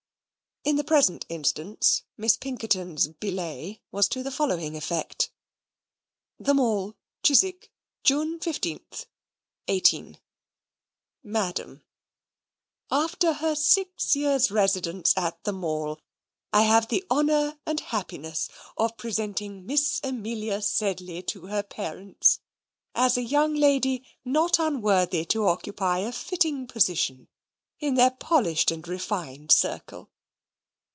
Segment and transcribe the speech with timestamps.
[0.63, 5.31] In the present instance Miss Pinkerton's "billet" was to the following effect:
[6.37, 7.71] The Mall, Chiswick,
[8.03, 8.79] June 15,
[9.69, 10.19] 18
[11.23, 11.83] MADAM,
[12.91, 15.99] After her six years' residence at the Mall,
[16.53, 18.47] I have the honour and happiness
[18.77, 22.39] of presenting Miss Amelia Sedley to her parents,
[22.93, 27.29] as a young lady not unworthy to occupy a fitting position
[27.79, 30.11] in their polished and refined circle.